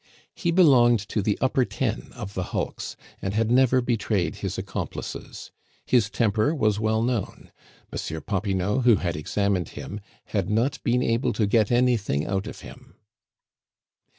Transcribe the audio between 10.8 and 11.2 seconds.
been